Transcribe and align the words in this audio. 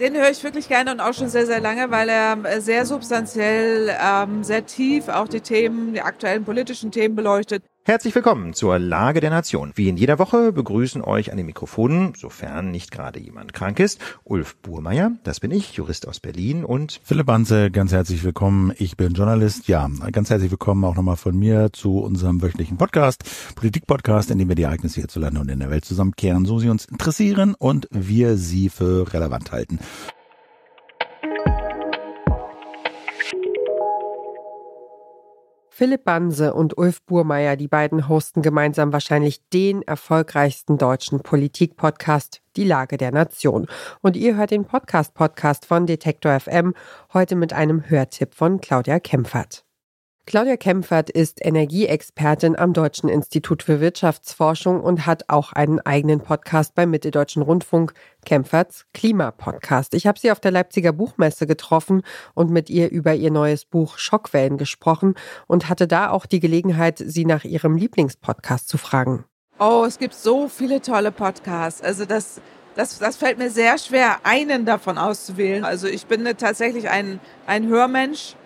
Den 0.00 0.14
höre 0.14 0.30
ich 0.30 0.44
wirklich 0.44 0.68
gerne 0.68 0.92
und 0.92 1.00
auch 1.00 1.12
schon 1.12 1.28
sehr, 1.28 1.44
sehr 1.44 1.60
lange, 1.60 1.90
weil 1.90 2.08
er 2.08 2.44
äh, 2.44 2.60
sehr 2.60 2.86
substanziell, 2.86 3.92
ähm, 4.00 4.44
sehr 4.44 4.64
tief 4.64 5.08
auch 5.08 5.26
die 5.26 5.40
Themen, 5.40 5.92
die 5.92 6.02
aktuellen 6.02 6.44
politischen 6.44 6.92
Themen 6.92 7.16
beleuchtet. 7.16 7.64
Herzlich 7.88 8.14
willkommen 8.14 8.52
zur 8.52 8.78
Lage 8.78 9.20
der 9.20 9.30
Nation. 9.30 9.72
Wie 9.74 9.88
in 9.88 9.96
jeder 9.96 10.18
Woche 10.18 10.52
begrüßen 10.52 11.00
euch 11.00 11.30
an 11.30 11.38
den 11.38 11.46
Mikrofonen, 11.46 12.12
sofern 12.14 12.70
nicht 12.70 12.90
gerade 12.90 13.18
jemand 13.18 13.54
krank 13.54 13.80
ist, 13.80 13.98
Ulf 14.24 14.56
Burmeier, 14.56 15.12
das 15.24 15.40
bin 15.40 15.50
ich, 15.50 15.72
Jurist 15.72 16.06
aus 16.06 16.20
Berlin 16.20 16.66
und 16.66 17.00
Philipp 17.02 17.24
Banze, 17.24 17.70
ganz 17.70 17.90
herzlich 17.90 18.22
willkommen. 18.24 18.74
Ich 18.76 18.98
bin 18.98 19.14
Journalist. 19.14 19.68
Ja, 19.68 19.88
ganz 20.12 20.28
herzlich 20.28 20.50
willkommen 20.50 20.84
auch 20.84 20.96
nochmal 20.96 21.16
von 21.16 21.34
mir 21.38 21.70
zu 21.72 22.00
unserem 22.00 22.42
wöchentlichen 22.42 22.76
Podcast, 22.76 23.24
Politik-Podcast, 23.54 24.30
in 24.30 24.38
dem 24.38 24.48
wir 24.50 24.54
die 24.54 24.64
Ereignisse 24.64 25.00
hierzulande 25.00 25.40
und 25.40 25.50
in 25.50 25.60
der 25.60 25.70
Welt 25.70 25.86
zusammenkehren, 25.86 26.44
so 26.44 26.58
sie 26.58 26.68
uns 26.68 26.84
interessieren 26.84 27.54
und 27.58 27.88
wir 27.90 28.36
sie 28.36 28.68
für 28.68 29.10
relevant 29.14 29.50
halten. 29.50 29.78
Philipp 35.78 36.02
Banse 36.02 36.54
und 36.54 36.76
Ulf 36.76 37.02
Burmeier, 37.02 37.54
die 37.54 37.68
beiden 37.68 38.08
hosten 38.08 38.42
gemeinsam 38.42 38.92
wahrscheinlich 38.92 39.48
den 39.50 39.82
erfolgreichsten 39.82 40.76
deutschen 40.76 41.20
Politik-Podcast, 41.20 42.40
Die 42.56 42.64
Lage 42.64 42.96
der 42.96 43.12
Nation. 43.12 43.68
Und 44.00 44.16
ihr 44.16 44.34
hört 44.34 44.50
den 44.50 44.64
Podcast-Podcast 44.64 45.66
von 45.66 45.86
Detektor 45.86 46.40
FM 46.40 46.74
heute 47.14 47.36
mit 47.36 47.52
einem 47.52 47.88
Hörtipp 47.88 48.34
von 48.34 48.60
Claudia 48.60 48.98
Kempfert. 48.98 49.67
Claudia 50.28 50.58
Kempfert 50.58 51.08
ist 51.08 51.42
Energieexpertin 51.42 52.54
am 52.54 52.74
Deutschen 52.74 53.08
Institut 53.08 53.62
für 53.62 53.80
Wirtschaftsforschung 53.80 54.82
und 54.82 55.06
hat 55.06 55.24
auch 55.28 55.54
einen 55.54 55.80
eigenen 55.80 56.20
Podcast 56.20 56.74
beim 56.74 56.90
Mitteldeutschen 56.90 57.40
Rundfunk, 57.40 57.94
Kempferts 58.26 58.84
Klimapodcast. 58.92 59.94
Ich 59.94 60.06
habe 60.06 60.18
sie 60.18 60.30
auf 60.30 60.38
der 60.38 60.50
Leipziger 60.50 60.92
Buchmesse 60.92 61.46
getroffen 61.46 62.02
und 62.34 62.50
mit 62.50 62.68
ihr 62.68 62.90
über 62.90 63.14
ihr 63.14 63.30
neues 63.30 63.64
Buch 63.64 63.96
Schockwellen 63.96 64.58
gesprochen 64.58 65.14
und 65.46 65.70
hatte 65.70 65.88
da 65.88 66.10
auch 66.10 66.26
die 66.26 66.40
Gelegenheit, 66.40 67.02
sie 67.02 67.24
nach 67.24 67.44
ihrem 67.44 67.78
Lieblingspodcast 67.78 68.68
zu 68.68 68.76
fragen. 68.76 69.24
Oh, 69.58 69.84
es 69.86 69.98
gibt 69.98 70.12
so 70.12 70.46
viele 70.48 70.82
tolle 70.82 71.10
Podcasts. 71.10 71.80
Also 71.80 72.04
das, 72.04 72.42
das, 72.74 72.98
das 72.98 73.16
fällt 73.16 73.38
mir 73.38 73.48
sehr 73.48 73.78
schwer, 73.78 74.18
einen 74.24 74.66
davon 74.66 74.98
auszuwählen. 74.98 75.64
Also 75.64 75.86
ich 75.86 76.04
bin 76.04 76.26
tatsächlich 76.36 76.90
ein, 76.90 77.18
ein 77.46 77.66
Hörmensch 77.66 78.36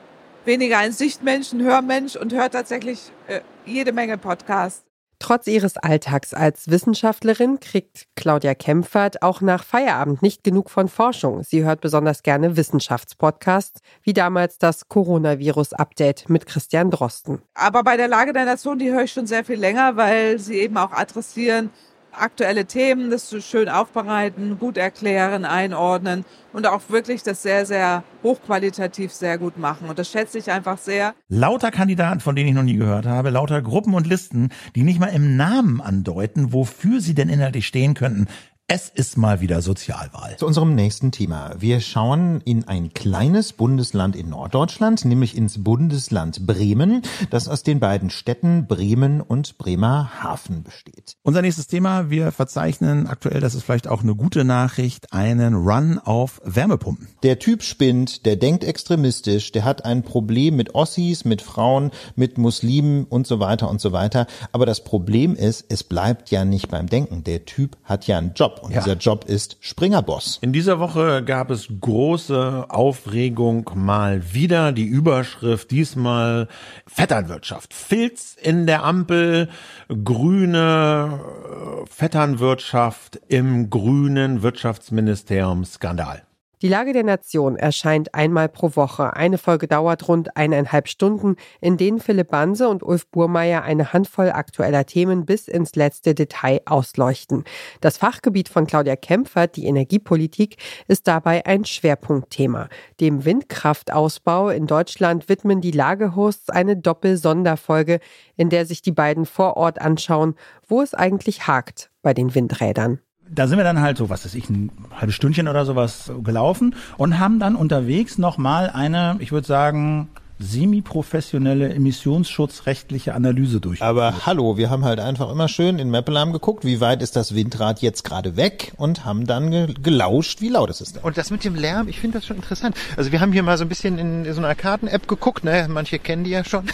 weniger 0.44 0.78
ein 0.78 0.92
Sichtmensch, 0.92 1.52
ein 1.52 1.62
Hörmensch 1.62 2.16
und 2.16 2.32
hört 2.32 2.52
tatsächlich 2.52 3.12
äh, 3.28 3.40
jede 3.64 3.92
Menge 3.92 4.18
Podcasts. 4.18 4.84
Trotz 5.22 5.46
ihres 5.46 5.76
Alltags 5.76 6.34
als 6.34 6.68
Wissenschaftlerin 6.68 7.60
kriegt 7.60 8.08
Claudia 8.16 8.56
Kempfert 8.56 9.22
auch 9.22 9.40
nach 9.40 9.62
Feierabend 9.62 10.20
nicht 10.20 10.42
genug 10.42 10.68
von 10.68 10.88
Forschung. 10.88 11.44
Sie 11.44 11.62
hört 11.62 11.80
besonders 11.80 12.24
gerne 12.24 12.56
Wissenschaftspodcasts, 12.56 13.82
wie 14.02 14.14
damals 14.14 14.58
das 14.58 14.88
Coronavirus-Update 14.88 16.28
mit 16.28 16.46
Christian 16.46 16.90
Drosten. 16.90 17.40
Aber 17.54 17.84
bei 17.84 17.96
der 17.96 18.08
Lage 18.08 18.32
der 18.32 18.46
Nation, 18.46 18.80
die 18.80 18.90
höre 18.90 19.04
ich 19.04 19.12
schon 19.12 19.28
sehr 19.28 19.44
viel 19.44 19.60
länger, 19.60 19.96
weil 19.96 20.40
sie 20.40 20.58
eben 20.58 20.76
auch 20.76 20.90
adressieren, 20.90 21.70
aktuelle 22.12 22.66
Themen, 22.66 23.10
das 23.10 23.34
schön 23.44 23.68
aufbereiten, 23.68 24.58
gut 24.58 24.76
erklären, 24.76 25.44
einordnen 25.44 26.24
und 26.52 26.66
auch 26.66 26.82
wirklich 26.88 27.22
das 27.22 27.42
sehr, 27.42 27.66
sehr 27.66 28.04
hochqualitativ 28.22 29.12
sehr 29.12 29.38
gut 29.38 29.58
machen. 29.58 29.88
Und 29.88 29.98
das 29.98 30.10
schätze 30.10 30.38
ich 30.38 30.50
einfach 30.50 30.78
sehr. 30.78 31.14
Lauter 31.28 31.70
Kandidaten, 31.70 32.20
von 32.20 32.36
denen 32.36 32.48
ich 32.50 32.54
noch 32.54 32.62
nie 32.62 32.76
gehört 32.76 33.06
habe, 33.06 33.30
lauter 33.30 33.62
Gruppen 33.62 33.94
und 33.94 34.06
Listen, 34.06 34.50
die 34.74 34.82
nicht 34.82 35.00
mal 35.00 35.06
im 35.06 35.36
Namen 35.36 35.80
andeuten, 35.80 36.52
wofür 36.52 37.00
sie 37.00 37.14
denn 37.14 37.28
inhaltlich 37.28 37.66
stehen 37.66 37.94
könnten. 37.94 38.26
Es 38.74 38.88
ist 38.88 39.18
mal 39.18 39.42
wieder 39.42 39.60
Sozialwahl. 39.60 40.38
Zu 40.38 40.46
unserem 40.46 40.74
nächsten 40.74 41.12
Thema. 41.12 41.56
Wir 41.58 41.82
schauen 41.82 42.40
in 42.46 42.66
ein 42.68 42.94
kleines 42.94 43.52
Bundesland 43.52 44.16
in 44.16 44.30
Norddeutschland, 44.30 45.04
nämlich 45.04 45.36
ins 45.36 45.62
Bundesland 45.62 46.46
Bremen, 46.46 47.02
das 47.28 47.48
aus 47.48 47.64
den 47.64 47.80
beiden 47.80 48.08
Städten 48.08 48.66
Bremen 48.66 49.20
und 49.20 49.58
Bremerhaven 49.58 50.62
besteht. 50.62 51.18
Unser 51.22 51.42
nächstes 51.42 51.66
Thema. 51.66 52.08
Wir 52.08 52.32
verzeichnen 52.32 53.08
aktuell, 53.08 53.42
das 53.42 53.54
ist 53.54 53.64
vielleicht 53.64 53.88
auch 53.88 54.02
eine 54.02 54.14
gute 54.14 54.42
Nachricht, 54.42 55.12
einen 55.12 55.54
Run 55.54 55.98
auf 55.98 56.40
Wärmepumpen. 56.42 57.08
Der 57.22 57.38
Typ 57.38 57.62
spinnt, 57.62 58.24
der 58.24 58.36
denkt 58.36 58.64
extremistisch, 58.64 59.52
der 59.52 59.66
hat 59.66 59.84
ein 59.84 60.02
Problem 60.02 60.56
mit 60.56 60.74
Ossis, 60.74 61.26
mit 61.26 61.42
Frauen, 61.42 61.90
mit 62.16 62.38
Muslimen 62.38 63.04
und 63.04 63.26
so 63.26 63.38
weiter 63.38 63.68
und 63.68 63.82
so 63.82 63.92
weiter. 63.92 64.26
Aber 64.50 64.64
das 64.64 64.82
Problem 64.82 65.34
ist, 65.36 65.66
es 65.68 65.84
bleibt 65.84 66.30
ja 66.30 66.46
nicht 66.46 66.68
beim 66.68 66.86
Denken. 66.86 67.22
Der 67.24 67.44
Typ 67.44 67.76
hat 67.84 68.06
ja 68.06 68.16
einen 68.16 68.32
Job. 68.32 68.60
Und 68.62 68.72
ja. 68.72 68.80
dieser 68.80 68.96
Job 68.96 69.24
ist 69.24 69.56
Springerboss. 69.60 70.38
In 70.40 70.52
dieser 70.52 70.78
Woche 70.78 71.24
gab 71.24 71.50
es 71.50 71.68
große 71.80 72.66
Aufregung 72.68 73.68
mal 73.74 74.32
wieder. 74.32 74.72
Die 74.72 74.84
Überschrift 74.84 75.70
diesmal 75.70 76.48
Vetternwirtschaft. 76.86 77.74
Filz 77.74 78.36
in 78.40 78.66
der 78.66 78.84
Ampel, 78.84 79.48
grüne 79.88 81.20
äh, 81.20 81.86
Vetternwirtschaft 81.90 83.20
im 83.28 83.68
grünen 83.68 84.42
Wirtschaftsministerium 84.42 85.64
Skandal. 85.64 86.22
Die 86.62 86.68
Lage 86.68 86.92
der 86.92 87.02
Nation 87.02 87.56
erscheint 87.56 88.14
einmal 88.14 88.48
pro 88.48 88.76
Woche. 88.76 89.16
Eine 89.16 89.36
Folge 89.36 89.66
dauert 89.66 90.06
rund 90.06 90.36
eineinhalb 90.36 90.86
Stunden, 90.86 91.34
in 91.60 91.76
denen 91.76 91.98
Philipp 91.98 92.30
Banse 92.30 92.68
und 92.68 92.84
Ulf 92.84 93.08
Burmeier 93.08 93.62
eine 93.62 93.92
Handvoll 93.92 94.30
aktueller 94.30 94.86
Themen 94.86 95.26
bis 95.26 95.48
ins 95.48 95.74
letzte 95.74 96.14
Detail 96.14 96.60
ausleuchten. 96.64 97.42
Das 97.80 97.96
Fachgebiet 97.96 98.48
von 98.48 98.68
Claudia 98.68 98.94
Kempfert, 98.94 99.56
die 99.56 99.66
Energiepolitik, 99.66 100.54
ist 100.86 101.08
dabei 101.08 101.44
ein 101.46 101.64
Schwerpunktthema. 101.64 102.68
Dem 103.00 103.24
Windkraftausbau 103.24 104.50
in 104.50 104.68
Deutschland 104.68 105.28
widmen 105.28 105.60
die 105.60 105.72
Lagehosts 105.72 106.48
eine 106.48 106.76
Doppelsonderfolge, 106.76 107.98
in 108.36 108.50
der 108.50 108.66
sich 108.66 108.82
die 108.82 108.92
beiden 108.92 109.26
vor 109.26 109.56
Ort 109.56 109.80
anschauen, 109.80 110.36
wo 110.68 110.80
es 110.80 110.94
eigentlich 110.94 111.48
hakt 111.48 111.90
bei 112.02 112.14
den 112.14 112.36
Windrädern 112.36 113.00
da 113.30 113.46
sind 113.46 113.56
wir 113.56 113.64
dann 113.64 113.80
halt 113.80 113.96
so, 113.96 114.10
was 114.10 114.24
ist 114.24 114.34
ich, 114.34 114.48
ein 114.50 114.70
halbes 114.94 115.14
Stündchen 115.14 115.48
oder 115.48 115.64
sowas 115.64 116.10
gelaufen 116.22 116.74
und 116.96 117.18
haben 117.18 117.38
dann 117.38 117.56
unterwegs 117.56 118.18
nochmal 118.18 118.70
eine, 118.70 119.16
ich 119.20 119.32
würde 119.32 119.46
sagen, 119.46 120.10
semi-professionelle 120.42 121.72
emissionsschutzrechtliche 121.72 123.14
Analyse 123.14 123.60
durch. 123.60 123.82
Aber 123.82 124.26
hallo, 124.26 124.56
wir 124.56 124.70
haben 124.70 124.84
halt 124.84 125.00
einfach 125.00 125.30
immer 125.30 125.48
schön 125.48 125.78
in 125.78 125.90
Mappelam 125.90 126.32
geguckt, 126.32 126.64
wie 126.64 126.80
weit 126.80 127.02
ist 127.02 127.16
das 127.16 127.34
Windrad 127.34 127.80
jetzt 127.80 128.04
gerade 128.04 128.36
weg 128.36 128.72
und 128.76 129.04
haben 129.04 129.26
dann 129.26 129.50
ge 129.50 129.74
gelauscht, 129.82 130.40
wie 130.40 130.48
laut 130.48 130.70
ist 130.70 130.80
es 130.80 130.92
denn. 130.92 131.02
Und 131.02 131.16
das 131.16 131.30
mit 131.30 131.44
dem 131.44 131.54
Lärm, 131.54 131.88
ich 131.88 132.00
finde 132.00 132.18
das 132.18 132.26
schon 132.26 132.36
interessant. 132.36 132.76
Also 132.96 133.12
wir 133.12 133.20
haben 133.20 133.32
hier 133.32 133.42
mal 133.42 133.56
so 133.56 133.64
ein 133.64 133.68
bisschen 133.68 133.98
in 133.98 134.32
so 134.32 134.40
einer 134.40 134.54
Karten-App 134.54 135.08
geguckt, 135.08 135.44
ne? 135.44 135.66
manche 135.68 135.98
kennen 135.98 136.24
die 136.24 136.30
ja 136.30 136.44
schon. 136.44 136.64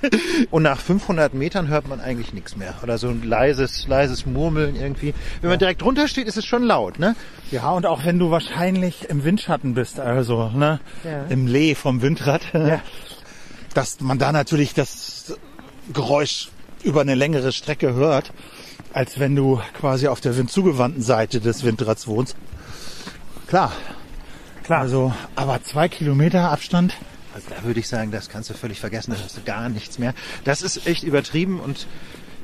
und 0.50 0.62
nach 0.62 0.78
500 0.78 1.34
Metern 1.34 1.68
hört 1.68 1.88
man 1.88 2.00
eigentlich 2.00 2.32
nichts 2.32 2.56
mehr. 2.56 2.74
Oder 2.82 2.98
so 2.98 3.08
ein 3.08 3.22
leises, 3.22 3.86
leises 3.88 4.26
Murmeln 4.26 4.76
irgendwie. 4.76 5.14
Wenn 5.40 5.50
man 5.50 5.58
direkt 5.58 5.82
drunter 5.82 6.08
steht, 6.08 6.26
ist 6.26 6.36
es 6.36 6.44
schon 6.44 6.62
laut, 6.62 6.98
ne? 6.98 7.14
Ja, 7.50 7.70
und 7.72 7.86
auch 7.86 8.04
wenn 8.04 8.18
du 8.18 8.30
wahrscheinlich 8.30 9.08
im 9.08 9.24
Windschatten 9.24 9.74
bist, 9.74 9.98
also 9.98 10.50
ne, 10.50 10.80
ja. 11.04 11.24
im 11.28 11.46
Lee 11.46 11.74
vom 11.74 12.02
Windrad. 12.02 12.42
Ja 12.52 12.80
dass 13.74 14.00
man 14.00 14.18
da 14.18 14.32
natürlich 14.32 14.74
das 14.74 15.34
Geräusch 15.92 16.48
über 16.82 17.00
eine 17.00 17.14
längere 17.14 17.52
Strecke 17.52 17.94
hört, 17.94 18.32
als 18.92 19.18
wenn 19.18 19.36
du 19.36 19.60
quasi 19.78 20.08
auf 20.08 20.20
der 20.20 20.36
windzugewandten 20.36 21.02
Seite 21.02 21.40
des 21.40 21.64
Windrads 21.64 22.06
wohnst. 22.06 22.36
Klar, 23.46 23.72
klar. 24.64 24.80
Also, 24.80 25.14
aber 25.36 25.62
zwei 25.62 25.88
Kilometer 25.88 26.50
Abstand. 26.50 26.94
Also 27.34 27.46
da 27.50 27.64
würde 27.64 27.80
ich 27.80 27.88
sagen, 27.88 28.10
das 28.10 28.28
kannst 28.28 28.50
du 28.50 28.54
völlig 28.54 28.80
vergessen, 28.80 29.12
da 29.12 29.18
hast 29.22 29.36
du 29.36 29.42
gar 29.42 29.68
nichts 29.68 29.98
mehr. 29.98 30.14
Das 30.44 30.62
ist 30.62 30.86
echt 30.86 31.04
übertrieben 31.04 31.60
und 31.60 31.86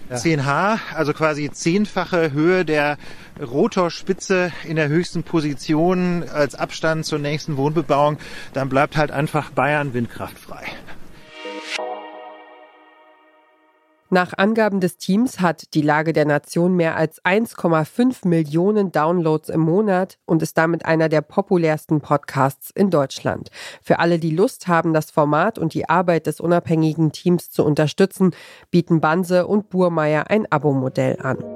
ja. 0.08 0.16
10H, 0.16 0.78
also 0.94 1.12
quasi 1.12 1.50
zehnfache 1.50 2.31
Höhe 2.31 2.64
der 2.64 2.97
Rotorspitze 3.41 4.53
in 4.64 4.76
der 4.76 4.88
höchsten 4.88 5.25
Position 5.25 6.25
als 6.28 6.55
Abstand 6.55 7.05
zur 7.05 7.19
nächsten 7.19 7.56
Wohnbebauung, 7.56 8.19
dann 8.52 8.69
bleibt 8.69 8.96
halt 8.96 9.11
einfach 9.11 9.50
Bayern 9.50 9.94
windkraftfrei. 9.94 10.67
Nach 14.08 14.35
Angaben 14.37 14.79
des 14.81 14.99
Teams 14.99 15.41
hat 15.41 15.75
die 15.75 15.82
Lage 15.82 16.12
der 16.12 16.26
Nation 16.26 16.75
mehr 16.76 16.97
als 16.97 17.25
1,5 17.25 18.29
Millionen 18.29 18.93
Downloads 18.93 19.49
im 19.49 19.61
Monat 19.61 20.19
und 20.26 20.43
ist 20.43 20.56
damit 20.56 20.85
einer 20.85 21.08
der 21.08 21.23
populärsten 21.23 22.00
Podcasts 22.00 22.70
in 22.70 22.91
Deutschland. 22.91 23.50
Für 23.82 23.99
alle, 23.99 24.20
die 24.20 24.31
Lust 24.31 24.69
haben, 24.69 24.94
das 24.94 25.11
Format 25.11 25.58
und 25.58 25.75
die 25.75 25.88
Arbeit 25.88 26.29
des 26.29 26.38
unabhängigen 26.38 27.11
Teams 27.11 27.50
zu 27.50 27.64
unterstützen, 27.64 28.31
bieten 28.70 29.00
Banse 29.00 29.49
und 29.49 29.70
Burmeier 29.70 30.31
ein 30.31 30.50
Abo-Modell 30.50 31.19
an. 31.20 31.56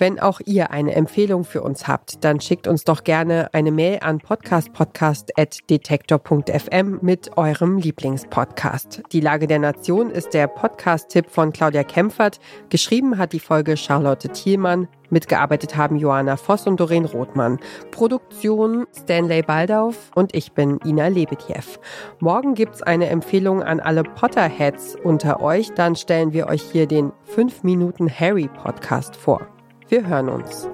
Wenn 0.00 0.18
auch 0.18 0.40
ihr 0.46 0.70
eine 0.70 0.94
Empfehlung 0.94 1.44
für 1.44 1.60
uns 1.60 1.86
habt, 1.86 2.24
dann 2.24 2.40
schickt 2.40 2.66
uns 2.66 2.84
doch 2.84 3.04
gerne 3.04 3.52
eine 3.52 3.70
Mail 3.70 3.98
an 4.00 4.16
podcastpodcast.detektor.fm 4.16 7.00
mit 7.02 7.36
eurem 7.36 7.76
Lieblingspodcast. 7.76 9.02
Die 9.12 9.20
Lage 9.20 9.46
der 9.46 9.58
Nation 9.58 10.08
ist 10.08 10.32
der 10.32 10.46
Podcast-Tipp 10.46 11.26
von 11.28 11.52
Claudia 11.52 11.84
Kempfert. 11.84 12.40
Geschrieben 12.70 13.18
hat 13.18 13.34
die 13.34 13.40
Folge 13.40 13.76
Charlotte 13.76 14.30
Thielmann. 14.30 14.88
Mitgearbeitet 15.10 15.76
haben 15.76 15.96
Johanna 15.96 16.38
Voss 16.38 16.66
und 16.66 16.80
Doreen 16.80 17.04
Rothmann. 17.04 17.58
Produktion 17.90 18.86
Stanley 18.96 19.42
Baldauf 19.42 20.12
und 20.14 20.34
ich 20.34 20.52
bin 20.52 20.80
Ina 20.82 21.08
Lebetjew. 21.08 21.78
Morgen 22.20 22.54
gibt's 22.54 22.80
eine 22.80 23.10
Empfehlung 23.10 23.62
an 23.62 23.80
alle 23.80 24.04
Potterheads 24.04 24.96
unter 25.04 25.42
euch. 25.42 25.74
Dann 25.74 25.94
stellen 25.94 26.32
wir 26.32 26.46
euch 26.46 26.62
hier 26.62 26.86
den 26.86 27.12
5 27.24 27.64
Minuten 27.64 28.10
Harry 28.10 28.48
Podcast 28.48 29.14
vor. 29.14 29.46
Wir 29.90 30.06
hören 30.06 30.28
uns. 30.28 30.68